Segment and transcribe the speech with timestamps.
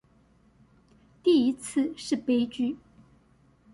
[1.21, 2.75] 第一次是悲劇